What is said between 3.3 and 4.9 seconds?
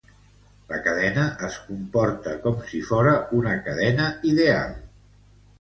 una cadena ideal.